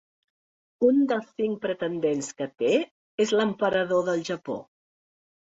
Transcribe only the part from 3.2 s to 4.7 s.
és l’emperador del Japó.